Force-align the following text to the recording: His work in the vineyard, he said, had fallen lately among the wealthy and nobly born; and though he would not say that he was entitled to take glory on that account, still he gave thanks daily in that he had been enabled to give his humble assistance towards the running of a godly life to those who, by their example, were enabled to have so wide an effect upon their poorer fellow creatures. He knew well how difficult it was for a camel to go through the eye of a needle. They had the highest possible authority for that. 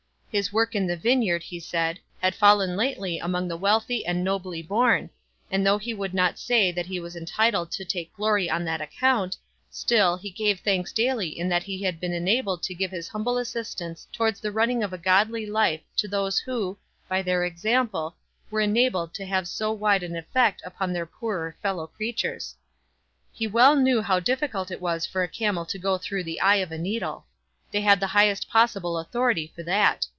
His 0.33 0.53
work 0.53 0.75
in 0.75 0.87
the 0.87 0.95
vineyard, 0.95 1.43
he 1.43 1.59
said, 1.59 1.99
had 2.21 2.33
fallen 2.35 2.77
lately 2.77 3.19
among 3.19 3.49
the 3.49 3.57
wealthy 3.57 4.05
and 4.05 4.23
nobly 4.23 4.61
born; 4.61 5.09
and 5.51 5.67
though 5.67 5.77
he 5.77 5.93
would 5.93 6.13
not 6.13 6.39
say 6.39 6.71
that 6.71 6.85
he 6.85 7.01
was 7.01 7.17
entitled 7.17 7.69
to 7.73 7.83
take 7.83 8.15
glory 8.15 8.49
on 8.49 8.63
that 8.63 8.79
account, 8.79 9.35
still 9.69 10.15
he 10.15 10.29
gave 10.29 10.61
thanks 10.61 10.93
daily 10.93 11.27
in 11.37 11.49
that 11.49 11.63
he 11.63 11.83
had 11.83 11.99
been 11.99 12.13
enabled 12.13 12.63
to 12.63 12.73
give 12.73 12.91
his 12.91 13.09
humble 13.09 13.37
assistance 13.37 14.07
towards 14.13 14.39
the 14.39 14.53
running 14.53 14.83
of 14.83 14.93
a 14.93 14.97
godly 14.97 15.45
life 15.45 15.81
to 15.97 16.07
those 16.07 16.39
who, 16.39 16.77
by 17.09 17.21
their 17.21 17.43
example, 17.43 18.15
were 18.49 18.61
enabled 18.61 19.13
to 19.15 19.25
have 19.25 19.49
so 19.49 19.69
wide 19.69 20.01
an 20.01 20.15
effect 20.15 20.61
upon 20.65 20.93
their 20.93 21.05
poorer 21.05 21.57
fellow 21.61 21.87
creatures. 21.87 22.55
He 23.33 23.47
knew 23.47 23.51
well 23.51 24.01
how 24.01 24.21
difficult 24.21 24.71
it 24.71 24.79
was 24.79 25.05
for 25.05 25.23
a 25.23 25.27
camel 25.27 25.65
to 25.65 25.77
go 25.77 25.97
through 25.97 26.23
the 26.23 26.39
eye 26.39 26.55
of 26.63 26.71
a 26.71 26.77
needle. 26.77 27.25
They 27.71 27.81
had 27.81 27.99
the 27.99 28.07
highest 28.15 28.47
possible 28.49 28.97
authority 28.97 29.51
for 29.53 29.63
that. 29.63 30.07